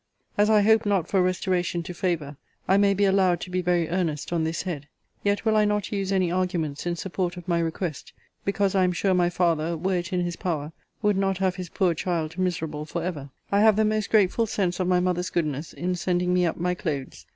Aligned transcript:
As 0.35 0.49
I 0.49 0.63
hope 0.63 0.87
not 0.87 1.07
for 1.07 1.21
restoration 1.21 1.83
to 1.83 1.93
favour, 1.93 2.35
I 2.67 2.75
may 2.75 2.95
be 2.95 3.05
allowed 3.05 3.39
to 3.41 3.51
be 3.51 3.61
very 3.61 3.87
earnest 3.87 4.33
on 4.33 4.43
this 4.45 4.63
head: 4.63 4.87
yet 5.23 5.45
will 5.45 5.55
I 5.55 5.63
not 5.63 5.91
use 5.91 6.11
any 6.11 6.31
arguments 6.31 6.87
in 6.87 6.95
support 6.95 7.37
of 7.37 7.47
my 7.47 7.59
request, 7.59 8.11
because 8.43 8.73
I 8.73 8.83
am 8.83 8.93
sure 8.93 9.13
my 9.13 9.29
father, 9.29 9.77
were 9.77 9.97
it 9.97 10.11
in 10.11 10.21
his 10.21 10.37
power, 10.37 10.71
would 11.03 11.17
not 11.17 11.37
have 11.37 11.57
his 11.57 11.69
poor 11.69 11.93
child 11.93 12.39
miserable 12.39 12.83
for 12.85 13.03
ever. 13.03 13.29
I 13.51 13.59
have 13.61 13.75
the 13.75 13.85
most 13.85 14.09
grateful 14.09 14.47
sense 14.47 14.79
of 14.79 14.87
my 14.87 14.99
mother's 14.99 15.29
goodness 15.29 15.71
in 15.71 15.93
sending 15.93 16.33
me 16.33 16.47
up 16.47 16.57
my 16.57 16.73
clothes. 16.73 17.27